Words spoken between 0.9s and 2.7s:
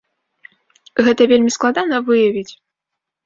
Гэта вельмі складана выявіць.